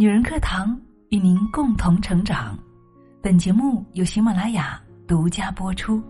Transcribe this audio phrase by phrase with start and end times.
[0.00, 2.56] 女人课堂与您共同成长。
[3.20, 6.00] 本节目由喜马拉雅独家播出。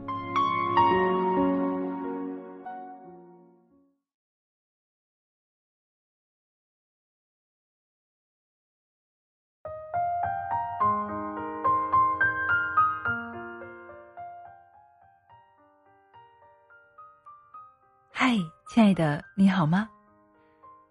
[18.12, 18.36] 嗨，
[18.68, 19.88] 亲爱的，你好吗？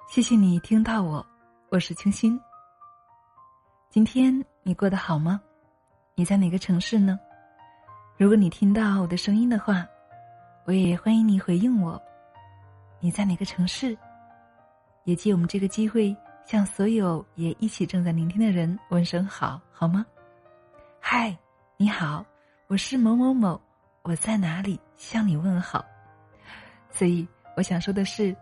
[0.09, 1.23] 谢谢你听到我，
[1.69, 2.35] 我是清新。
[3.89, 5.41] 今天你过得好吗？
[6.13, 7.17] 你在哪个城市呢？
[8.17, 9.87] 如果你听到我的声音的话，
[10.65, 11.99] 我也欢迎你回应我。
[12.99, 13.97] 你在哪个城市？
[15.05, 16.15] 也借我们这个机会，
[16.45, 20.05] 向所有也一起正在聆听的人问声好，好吗？
[20.99, 21.35] 嗨，
[21.77, 22.25] 你好，
[22.67, 23.59] 我是某某某，
[24.01, 25.83] 我在哪里向你问好？
[26.91, 28.35] 所以我想说的是，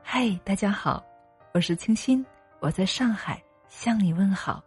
[0.00, 1.04] 嗨，大家好，
[1.52, 2.24] 我是清新，
[2.60, 4.62] 我在上海向你问好。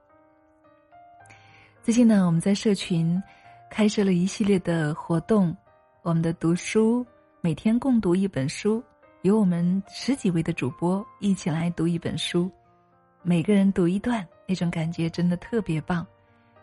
[1.85, 3.21] 最近呢，我们在社群
[3.69, 5.55] 开设了一系列的活动，
[6.01, 7.05] 我们的读书
[7.41, 8.83] 每天共读一本书，
[9.21, 12.51] 由我们十几位的主播一起来读一本书，
[13.21, 16.03] 每个人读一段，那种感觉真的特别棒，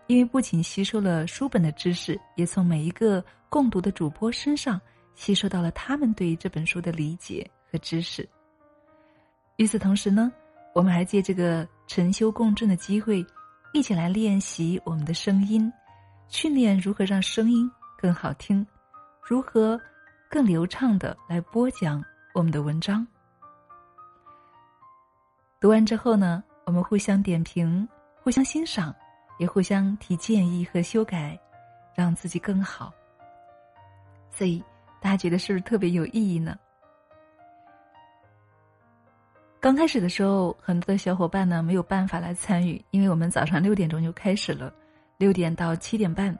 [0.08, 4.80] 因为不仅吸收了书本的知识，也从每一个共读的主播身上
[5.14, 8.28] 吸收到了他们对于这本书的理解和知识。
[9.54, 10.32] 与此同时呢，
[10.74, 13.24] 我们还借这个晨修共振的机会。
[13.74, 15.72] 一起来练习我们的声音，
[16.28, 18.66] 训练如何让声音更好听，
[19.26, 19.80] 如何
[20.28, 23.06] 更流畅的来播讲我们的文章。
[25.58, 27.88] 读完之后呢，我们互相点评、
[28.22, 28.94] 互相欣赏，
[29.38, 31.38] 也互相提建议和修改，
[31.94, 32.92] 让自己更好。
[34.30, 34.62] 所以
[35.00, 36.54] 大家觉得是不是特别有意义呢？
[39.62, 44.74] 刚开始的时候，很多的小伙伴呢没有办法来参与，因为我们早上六点钟就开始了，
[45.18, 46.36] 六点到七点半，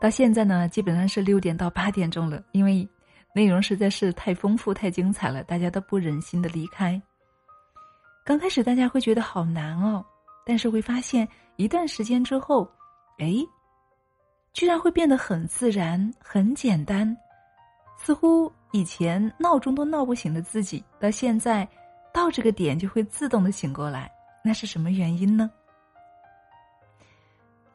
[0.00, 2.88] 到现在呢基本上是六点到八点钟了，因为
[3.34, 7.02] 内容实在是太丰富、太精彩了，大家都不忍心的离开。
[8.24, 10.04] 刚开始大家会觉得好难哦，
[10.46, 12.70] 但是会发现一段时间之后，
[13.18, 13.34] 哎，
[14.52, 17.16] 居然会变得很自然、很简单，
[17.98, 21.68] 似乎以前闹钟都闹不醒的自己，到现在。
[22.18, 24.10] 到这个点就会自动的醒过来，
[24.42, 25.48] 那是什么原因呢？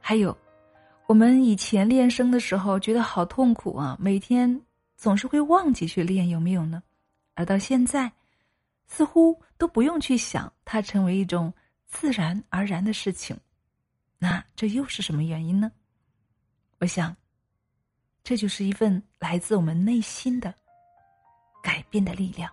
[0.01, 0.37] 还有，
[1.07, 4.61] 我们以前练声的时候觉得好痛苦啊，每天
[4.97, 6.83] 总是会忘记去练，有没有呢？
[7.35, 8.11] 而到现在，
[8.85, 11.53] 似乎都不用去想，它成为一种
[11.85, 13.39] 自然而然的事情。
[14.19, 15.71] 那这又是什么原因呢？
[16.79, 17.15] 我想，
[18.25, 20.53] 这就是一份来自我们内心的
[21.63, 22.51] 改变的力量。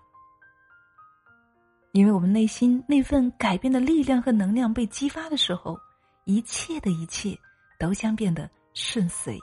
[1.92, 5.78] 因为我们内心那份改变的力量和能量被激发的时候，
[6.24, 7.36] 一切的一切
[7.78, 9.38] 都将变得顺遂。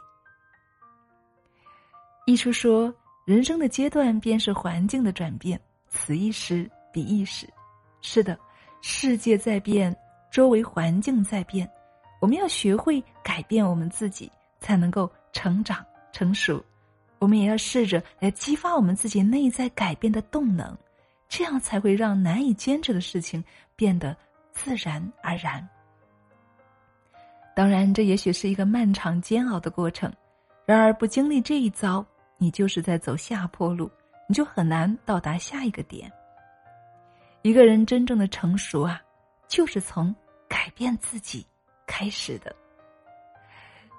[2.26, 2.94] 一书说
[3.26, 7.48] ：“人生的阶段便是环境的转变，此一时彼一时。”
[8.02, 8.38] 是的，
[8.82, 9.94] 世界在变，
[10.32, 11.70] 周围环境在变，
[12.22, 14.32] 我们要学会改变我们自己，
[14.62, 16.64] 才能够成长成熟。
[17.20, 20.78] 我们也要试着来激发我们自己内在改变的动能。
[21.28, 23.44] 这样才会让难以坚持的事情
[23.76, 24.16] 变得
[24.52, 25.68] 自然而然。
[27.56, 30.12] 当然，这也许是一个漫长煎熬的过程。
[30.66, 32.06] 然而，不经历这一遭，
[32.38, 33.90] 你就是在走下坡路，
[34.28, 36.12] 你就很难到达下一个点。
[37.42, 39.02] 一个人真正的成熟啊，
[39.48, 40.14] 就是从
[40.48, 41.46] 改变自己
[41.86, 42.56] 开始的。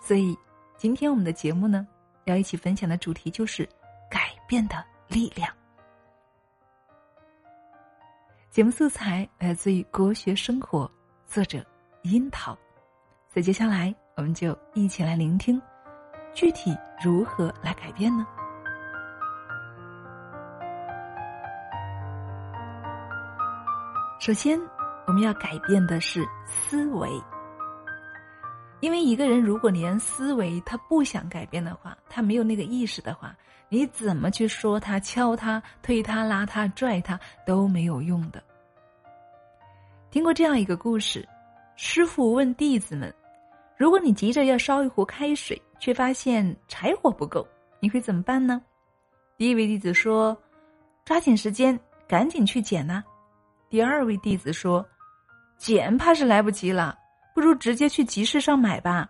[0.00, 0.36] 所以，
[0.76, 1.86] 今天我们的节目呢，
[2.26, 3.68] 要一起分享的主题就是
[4.08, 5.52] 改变的力量。
[8.50, 10.86] 节目素材来自于《国学生活》，
[11.32, 11.62] 作者
[12.02, 12.52] 樱桃。
[13.28, 15.60] 所以接下来我们就一起来聆听，
[16.32, 18.26] 具体如何来改变呢？
[24.18, 24.58] 首先，
[25.06, 27.08] 我们要改变的是思维，
[28.80, 33.36] 因为一个人如果连思维他不想改变的话，他没有那个意识的话。
[33.70, 38.42] 你怎么去说他、敲他、推他、拉他、拽他都没有用的。
[40.10, 41.28] 听过这样一个故事：
[41.76, 43.14] 师傅问弟子们，
[43.76, 47.46] 如果你急着要烧一壶开水，却发现柴火不够，
[47.78, 48.62] 你会怎么办呢？
[49.36, 50.34] 第一位弟子说
[51.04, 51.78] ：“抓紧时间，
[52.08, 53.04] 赶紧去捡呐。”
[53.68, 54.82] 第二位弟子说
[55.58, 56.97] ：“捡怕是来不及了，
[57.38, 59.08] 不如直接去集市上买吧。”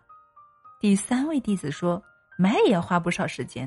[0.80, 2.02] 第三位弟子说
[2.36, 3.66] ：“买也要花不少时间。”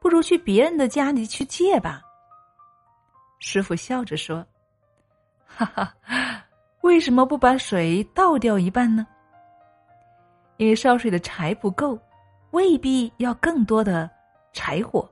[0.00, 2.00] 不如去别人的家里去借吧。
[3.38, 4.46] 师傅笑着说
[5.44, 5.94] ：“哈哈，
[6.80, 9.06] 为什么不把水倒掉一半呢？
[10.56, 12.00] 因为烧水的柴不够，
[12.52, 14.10] 未必要更多的
[14.54, 15.06] 柴火。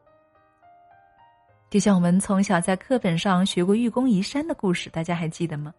[1.69, 5.75] 就像我们从小在课本上学过愚公移山的故事，大家还记得吗？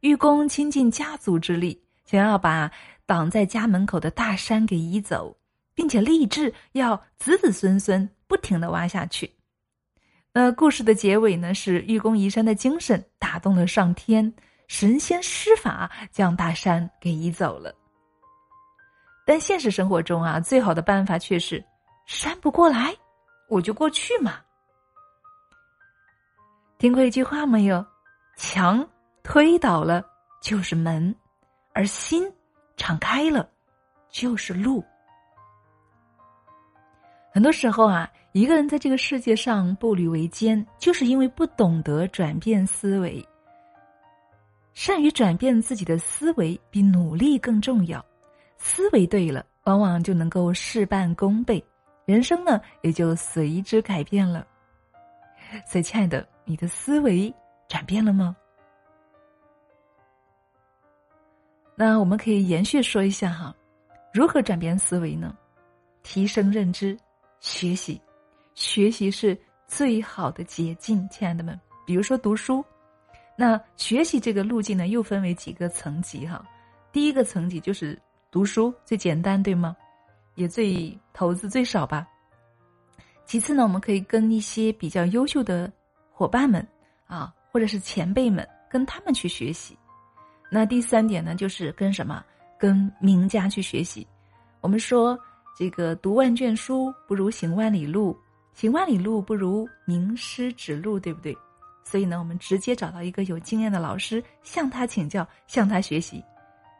[0.00, 2.70] 愚公倾尽家族之力，想要把
[3.04, 5.36] 挡在家门口的大山给移走，
[5.74, 9.30] 并且立志要子子孙孙不停的挖下去。
[10.32, 11.52] 那故事的结尾呢？
[11.52, 14.32] 是愚公移山的精神打动了上天，
[14.68, 17.74] 神仙施法将大山给移走了。
[19.26, 21.62] 但现实生活中啊，最好的办法却是
[22.06, 22.96] 山不过来，
[23.50, 24.36] 我就过去嘛。
[26.78, 27.84] 听过一句话没有？
[28.36, 28.88] 墙
[29.22, 30.02] 推倒了
[30.40, 31.14] 就是门，
[31.78, 32.28] 而心
[32.76, 33.48] 敞开了
[34.10, 34.84] 就是路。
[37.30, 43.24] 很多时候啊，一个人在这个世界上步履维艰，就是因为不懂得转变思维。
[44.74, 48.04] 善于转变自己的思维，比努力更重要。
[48.56, 51.64] 思维对了，往往就能够事半功倍，
[52.06, 54.44] 人生呢也就随之改变了。
[55.64, 57.32] 所以，亲爱的，你的思维
[57.68, 58.36] 转变了吗？
[61.80, 63.54] 那我们可以延续说一下哈，
[64.12, 65.32] 如何转变思维呢？
[66.02, 66.98] 提升认知。
[67.38, 68.02] 学习，
[68.56, 69.38] 学习是
[69.68, 71.56] 最好的捷径，亲爱的们。
[71.86, 72.64] 比如说读书，
[73.36, 76.44] 那学习这个路径呢，又分为几个层级哈。
[76.90, 77.96] 第一个层级就是
[78.28, 79.76] 读书，最简单，对吗？
[80.34, 82.04] 也最投资最少吧。
[83.24, 85.72] 其次呢，我们可以跟一些比较优秀的
[86.10, 86.66] 伙伴们
[87.06, 89.77] 啊，或者是前辈们，跟他们去学习。
[90.50, 92.24] 那第三点呢，就是跟什么？
[92.58, 94.06] 跟名家去学习。
[94.60, 95.18] 我们说。
[95.56, 98.16] 这个读万卷书不如行万里路，
[98.54, 101.36] 行万里路不如名师指路，对不对？
[101.82, 106.24] 所以呢，我们直接找到一个有经验的老师，向他请教，向他学习。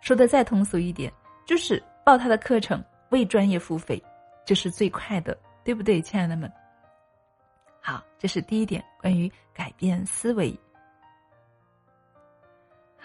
[0.00, 1.12] 说的再通俗一点，
[1.44, 4.00] 就是报他的课程，为专业付费，
[4.46, 6.48] 这是最快的，对不对，亲爱的们？
[7.80, 10.56] 好，这是第一点，关于改变思维。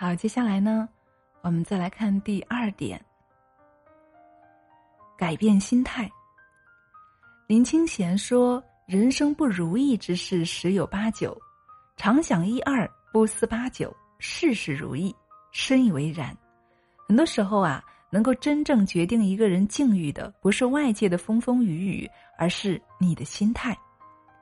[0.04, 0.90] 好，接下来呢，
[1.40, 3.02] 我们再来看第二点。
[5.18, 6.12] 改变心态。
[7.48, 11.40] 林清贤说：“人生不如意之事十有八九，
[11.96, 15.16] 常想一二，不思八九，事事如意。”
[15.54, 16.36] 深以为然。
[17.08, 23.74] 很多时候啊，能够真正决定一个人境遇的，不是外界的风风雨雨，而是你的心态。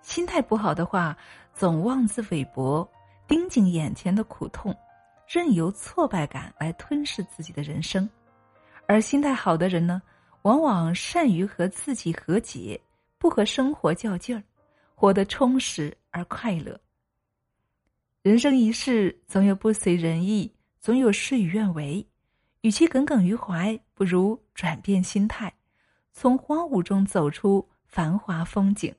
[0.01, 1.15] 心态不好的话，
[1.53, 2.89] 总妄自菲薄，
[3.27, 4.75] 盯紧眼前的苦痛，
[5.33, 8.09] 任由挫败感来吞噬自己的人生。
[8.85, 10.01] 而心态好的人呢？
[10.41, 12.77] 往往善于和自己和解，
[13.17, 14.43] 不和生活较劲儿，
[14.93, 16.77] 活得充实而快乐。
[18.23, 22.05] 人生一世，总有不随人意，总有事与愿违。
[22.59, 25.53] 与其耿耿于怀，不如转变心态，
[26.11, 28.93] 从荒芜中走出繁华风景。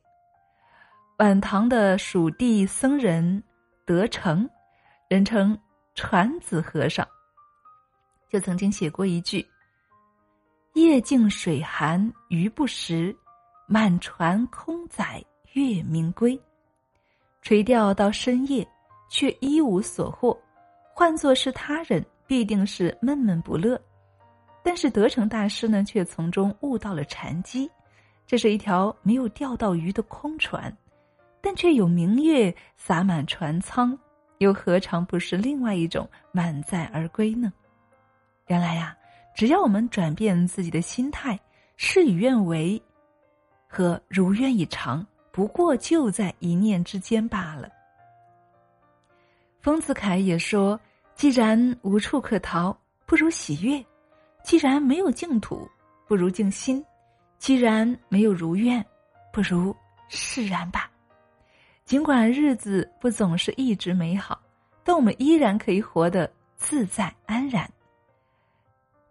[1.18, 3.42] 晚唐的蜀地僧人
[3.84, 4.48] 德成，
[5.08, 5.58] 人称
[5.94, 7.06] 船子和尚，
[8.30, 9.46] 就曾经写过一句。
[10.72, 13.14] 夜静水寒鱼不食，
[13.66, 15.22] 满船空载
[15.52, 16.40] 月明归。
[17.42, 18.66] 垂钓到深夜，
[19.10, 20.38] 却一无所获。
[20.94, 23.78] 换作是他人，必定是闷闷不乐。
[24.62, 27.70] 但是德成大师呢，却从中悟到了禅机。
[28.26, 30.74] 这是一条没有钓到鱼的空船，
[31.42, 33.98] 但却有明月洒满船舱，
[34.42, 37.52] 又何尝不是另外一种满载而归呢？
[38.48, 38.96] 原来呀。
[39.34, 41.40] 只要我们转变自己的心态，
[41.78, 42.80] 事与愿违
[43.66, 47.66] 和如愿以偿，不过就在一念之间罢了。
[49.62, 50.78] 丰子恺也说
[51.16, 53.82] ：“既然无处可逃，不如喜悦；
[54.44, 55.66] 既然没有净土，
[56.06, 56.78] 不如静心；
[57.38, 58.84] 既然没有如愿，
[59.32, 59.74] 不如
[60.10, 60.91] 释然吧。
[61.92, 64.40] 尽管日子不总是一直美好，
[64.82, 67.70] 但我们依然可以活得自在安然。”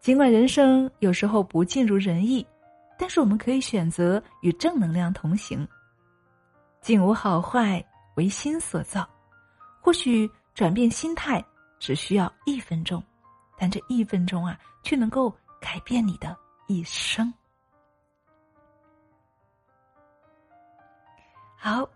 [0.02, 2.44] 尽管人生有时候不尽如人意，
[2.98, 5.68] 但是我们可以选择与正能量同行。
[6.82, 7.86] 境无好坏，
[8.16, 9.08] 唯心所造。
[9.80, 11.40] 或许转变心态
[11.78, 13.04] 只需要一分钟，
[13.60, 16.36] 但这一分钟啊，却能够改变你的
[16.66, 17.32] 一生。
[21.56, 21.88] 好，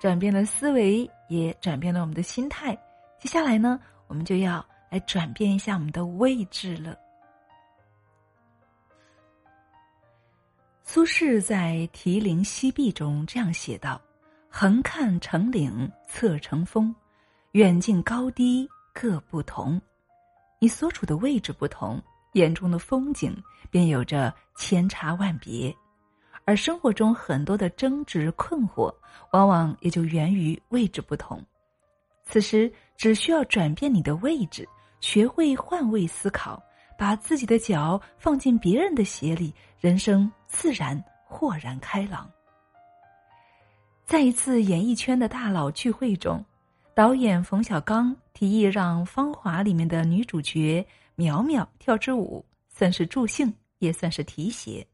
[0.00, 2.74] 转变了思维，也转变了我们的心态。
[3.20, 6.96] 接下来呢，我们就要来转变一下我们的位置了。
[10.82, 14.00] 苏轼在《题临西壁》中这样写道
[14.48, 16.92] ：“横看成岭侧成峰，
[17.52, 19.78] 远近高低各不同。
[20.58, 22.02] 你所处的位置不同，
[22.32, 23.36] 眼中的风景
[23.70, 25.76] 便有着千差万别，
[26.44, 28.92] 而生活中很多的争执困惑，
[29.32, 31.40] 往往也就源于位置不同。
[32.22, 34.68] 此时只需要转变你的位置，
[35.00, 36.62] 学会换位思考，
[36.98, 42.30] 把自己的脚放进别人的鞋里，人生自然豁然开朗。
[44.04, 46.44] 在一次演艺圈的大佬聚会中，
[46.94, 54.84] 导演冯小刚提议让《芳华》里面的女主角苗苗跳支舞，算是助兴，也算是提携。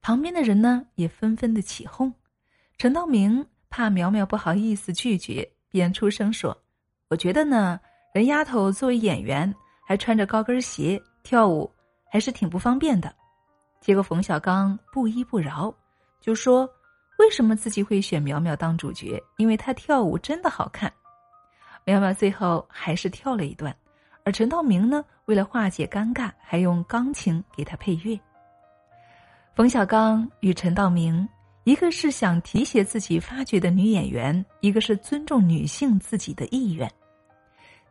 [0.00, 2.12] 旁边的人呢也纷纷的起哄，
[2.76, 6.56] 陈道明怕苗苗不好意思拒绝，便出声说
[7.08, 7.78] ：“我觉得呢，
[8.14, 9.54] 人丫头作为演员，
[9.86, 11.70] 还穿着高跟鞋跳舞，
[12.10, 13.14] 还是挺不方便的。”
[13.80, 15.74] 结果冯小刚不依不饶，
[16.20, 16.68] 就说。
[17.18, 19.20] 为什么自己会选苗苗当主角？
[19.38, 20.92] 因为她跳舞真的好看。
[21.84, 23.76] 苗苗最后还是跳了一段，
[24.24, 28.16] 而陈道明呢，为了化解尴尬，还用钢琴给她配乐。
[29.58, 31.28] 冯小刚与陈道明，
[31.64, 36.88] 一个是想提携自己发掘的女演员，一个是尊重女性自己的意愿。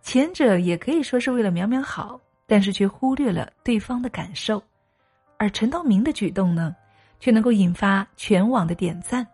[0.02, 4.64] 前者也可以说是为了苗苗好，但是却忽略了对方的感受，
[5.36, 6.74] 而陈道明的举动呢？
[7.20, 9.28] 却能够引发全网的点赞，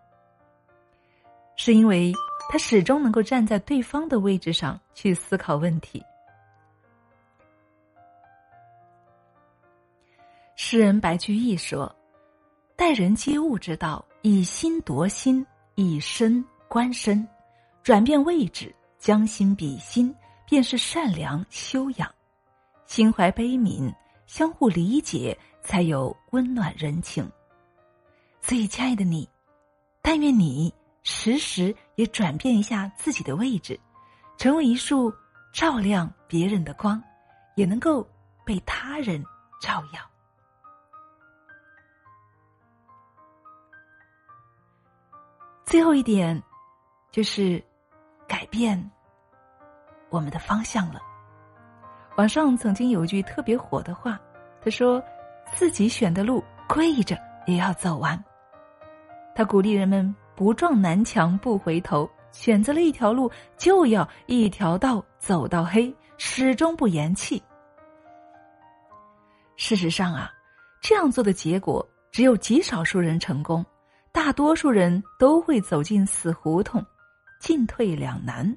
[1.56, 2.12] 是因为
[2.50, 6.04] 他始终能够站在对方的位置上去思考问题。
[10.56, 11.96] 诗人白居易说
[12.76, 17.26] ：“待人接物之道，以心夺心，以身观身，
[17.84, 20.14] 转变位置，将心比心，
[20.48, 22.12] 便是善良修养。
[22.86, 23.94] 心怀悲悯，
[24.26, 27.30] 相互理解，才有温暖人情。”
[28.42, 29.30] 所以，亲爱的你，
[30.02, 33.80] 但愿你时时也转变一下自己的位置，
[34.38, 35.14] 成为一束
[35.54, 37.02] 照亮别人的光，
[37.56, 38.06] 也能够
[38.44, 39.24] 被他人
[39.62, 40.13] 照耀。
[45.74, 46.40] 最后一点，
[47.10, 47.60] 就是
[48.28, 48.80] 改变
[50.12, 51.02] 我们的方向了。
[52.16, 54.22] 网上曾经有一句特别火的话，
[54.64, 55.04] 他说
[55.52, 58.24] ：“自己选的路，跪着也要走完。”
[59.34, 67.42] 他鼓励人们不撞南墙不回头，选择了一条路就要一条道走到黑，始终不言弃。
[69.56, 70.32] 事实上啊，
[70.84, 73.66] 这样做的结果只有极少数人成功，
[74.14, 76.86] 大多数人都会走进死胡同，
[77.40, 78.56] 进退两难。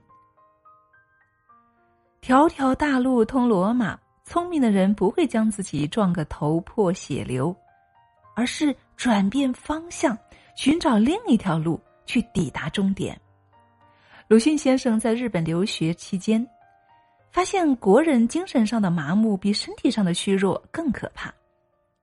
[2.20, 7.56] 条条大路通罗马，聪明的人不会将自己撞个头破血流，
[8.34, 10.16] 而是转变方向。
[10.54, 13.18] 寻找另一条路去抵达终点。
[14.26, 16.46] 鲁迅先生在日本留学期间，
[17.30, 21.32] 发现国人精神上的麻木比身体上的虚弱更可怕，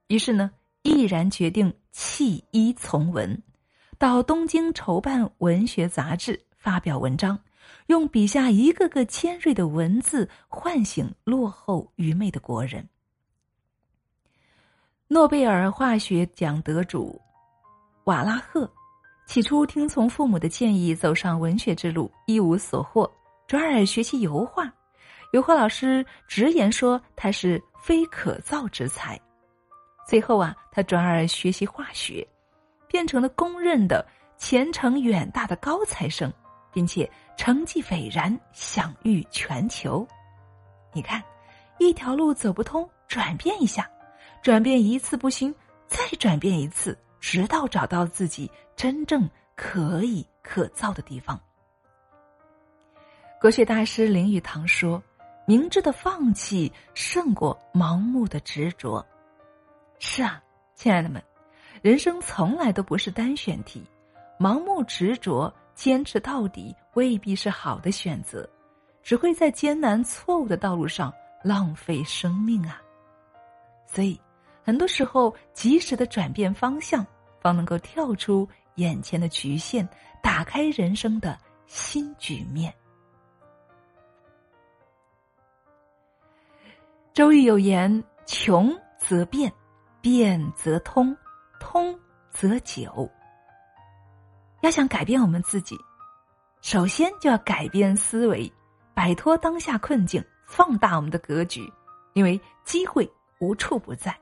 [0.07, 0.51] 于是呢，
[0.83, 3.41] 毅然决定弃医从文，
[3.97, 7.39] 到东京筹办文学杂志，发表文章，
[7.87, 12.87] 用笔下一个个尖锐的文字唤醒落后愚昧的国人。
[15.07, 17.19] 诺贝尔化学奖得主。
[18.03, 18.69] 瓦拉赫
[19.25, 23.09] 起初听从父母的建议，走上文学之路，一无所获，
[23.47, 24.69] 转而学习油画。
[25.31, 29.17] 油画老师直言说他是非可造之才。
[30.05, 32.27] 最后啊，他转而学习化学，
[32.88, 34.05] 变成了公认的
[34.38, 36.31] 前程远大的高材生，
[36.72, 40.07] 并且成绩斐然，享誉全球。
[40.91, 41.24] 你看，
[41.79, 43.89] 一条路走不通，转变一下，
[44.41, 45.53] 转变一次不行，
[45.88, 46.98] 再转变一次。
[47.25, 51.39] 直到找到自己真正可以可造的地方。
[53.39, 55.01] 国学大师林语堂说
[55.48, 59.03] ：“明智的放弃胜过盲目的执着。”
[60.05, 60.43] 是啊，
[60.75, 61.24] 亲爱的们，
[61.81, 63.81] 人生从来都不是单选题，
[64.38, 68.48] 盲目执着、坚持到底未必是好的选择，
[69.01, 72.81] 只会在艰难错误的道路上浪费生命啊！
[73.88, 74.19] 所以。
[74.65, 77.05] 很多时候，及时的转变方向，
[77.41, 79.88] 方能够跳出眼前的局限，
[80.22, 82.74] 打开人生的新局面。
[87.13, 89.51] 周易有言：“穷则变，
[90.03, 91.15] 变则通，
[91.62, 91.98] 通
[92.29, 93.10] 则久。”
[94.60, 95.77] 要想改变我们自己，
[96.62, 98.51] 首先就要改变思维，
[98.93, 101.72] 摆脱当下困境，放大我们的格局，
[102.12, 104.13] 因为机会无处不在。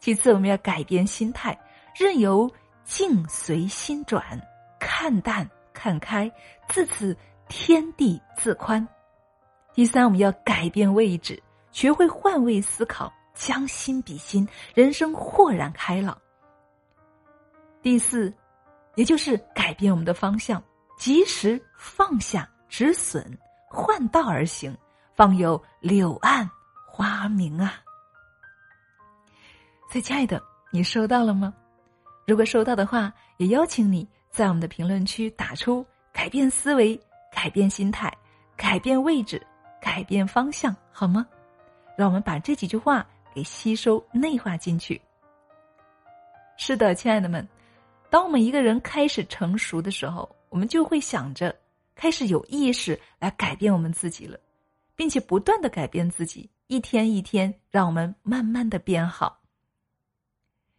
[0.00, 1.58] 其次，我们要改变心态，
[1.98, 2.50] 任由
[2.84, 4.38] 境随心转，
[4.78, 6.30] 看淡看开，
[6.68, 7.16] 自此
[7.48, 8.86] 天地自宽。
[9.72, 16.16] 第三，我们要改变位置，学会换位思考，将心比心，人生豁然开朗。
[17.80, 18.30] 第四，
[18.96, 20.62] 也就是改变我们的方向，
[20.98, 23.26] 及时放下止损，
[23.66, 24.76] 换道而行，
[25.14, 26.48] 方有柳暗
[26.86, 27.80] 花明啊！
[29.90, 31.54] 所以，亲爱的，你收到了吗？
[32.26, 37.00] 如果收到的话，也邀请你在我们的评论区打出“改变思维”。
[37.32, 38.12] 改变心态，
[38.56, 39.40] 改变位置，
[39.80, 41.24] 改变方向，好吗？
[41.96, 43.06] 让我们把这几句话
[43.40, 45.00] 给吸收内化进去。
[46.58, 47.48] 是的，亲爱的们，
[48.10, 51.56] 当我们一个人开始成熟的时候，我们就会想着
[51.94, 54.38] 开始有意识来改变我们自己了，
[54.94, 59.40] 并且不断的改变自己，一天一天，让我们慢慢的变好。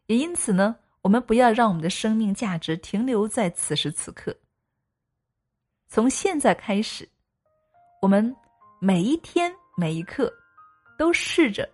[0.06, 4.36] 也因此呢，我们不要让我们的生命价值停留在此时此刻。
[5.88, 7.10] 从现在开始，
[8.03, 8.36] 我们
[8.80, 10.32] 每一天每一刻，
[10.96, 11.68] 都试着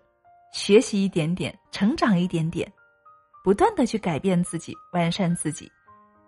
[0.52, 2.70] 学习一点点，成长一点点，
[3.44, 5.70] 不断的去改变自己，完善自己，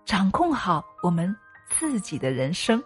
[0.05, 1.35] 掌控好我们
[1.69, 2.83] 自己的人生。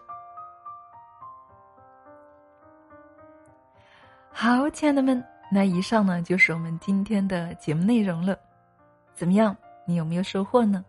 [4.31, 8.39] 好，亲爱的们，那以上呢就是我们今天的节目内容了。
[9.15, 9.57] 怎么样？
[9.87, 10.85] 你有没有收获呢？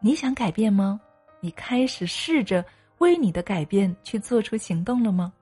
[0.00, 1.00] 你想改变吗？
[1.40, 2.64] 你开始试着
[2.98, 5.32] 为你的改变去做出行动了吗？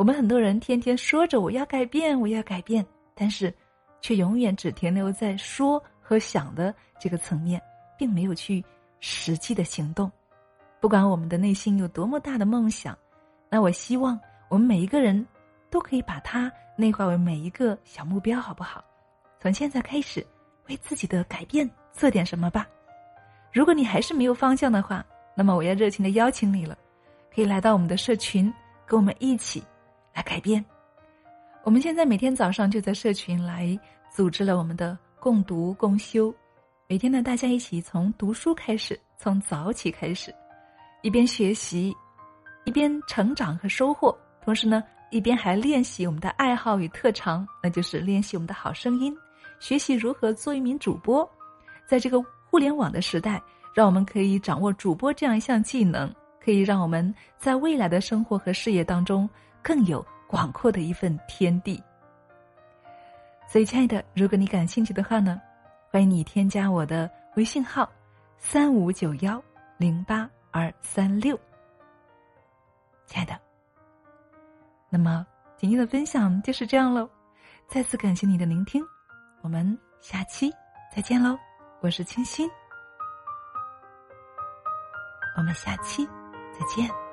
[0.00, 2.82] 我们很多人天天说着我要改变，我要改变，
[3.14, 3.52] 但是
[4.00, 7.60] 却永远只停留在说和想的这个层面，
[7.98, 8.64] 并没有去
[9.00, 10.10] 实际的行动。
[10.80, 12.96] 不管我们的内心有多么大的梦想，
[13.50, 15.22] 那我希望我们每一个人
[15.68, 18.82] 都可以把它内化为每一个小目标，好不好？
[19.38, 20.26] 从现在开始，
[20.70, 22.66] 为自己的改变做点什么吧。
[23.52, 25.04] 如果你还是没有方向的话，
[25.34, 26.74] 那么我要热情的邀请你了，
[27.34, 28.50] 可以来到我们的社群，
[28.86, 29.62] 跟我们一起
[30.14, 30.64] 来改变。
[31.62, 33.78] 我们现在每天早上就在社群来
[34.10, 36.34] 组织了我们的共读共修，
[36.88, 40.34] 每天呢大家一起从读书开始，从早起开始，
[41.02, 41.94] 一边学习，
[42.64, 49.16] 一边成长和收获，同时呢一边还练习我们的爱好与特长，那就是练习我们的好声音，
[49.58, 51.28] 学习如何做一名主播，
[51.86, 53.40] 在这个互联网的时代。
[53.72, 56.12] 让我们可以掌握主播这样一项技能，
[56.44, 59.30] 可以让我们在未来的生活和事业当中
[59.62, 61.82] 更有广阔的一份天地。
[63.48, 65.40] 所以，亲爱的，如果你感兴趣的话呢，
[65.90, 67.90] 欢迎你添加我的微信号：
[68.38, 69.42] 三五九幺
[69.76, 71.38] 零八二三六。
[73.06, 73.36] 亲爱的，
[74.88, 77.10] 那么今天的分享就是这样喽。
[77.66, 78.84] 再次感谢你的聆听，
[79.42, 80.52] 我们下期
[80.94, 81.36] 再见喽！
[81.80, 82.48] 我是清新。
[85.36, 86.06] 我们下期
[86.52, 87.09] 再见。